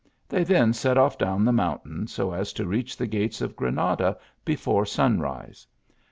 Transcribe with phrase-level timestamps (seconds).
[0.27, 4.17] They then set off down the mountain, so as to reach the gates of Granada
[4.43, 5.67] before sunrise.